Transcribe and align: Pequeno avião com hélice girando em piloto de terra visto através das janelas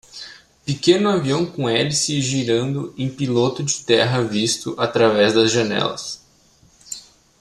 Pequeno 0.65 1.11
avião 1.11 1.45
com 1.45 1.69
hélice 1.69 2.19
girando 2.23 2.91
em 2.97 3.07
piloto 3.07 3.61
de 3.61 3.83
terra 3.85 4.23
visto 4.23 4.73
através 4.79 5.31
das 5.35 5.51
janelas 5.51 6.19